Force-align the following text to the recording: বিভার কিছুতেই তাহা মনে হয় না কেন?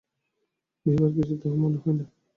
বিভার 0.85 1.09
কিছুতেই 1.15 1.39
তাহা 1.41 1.55
মনে 1.55 1.77
হয় 1.77 1.93
না 1.93 2.03
কেন? 2.03 2.19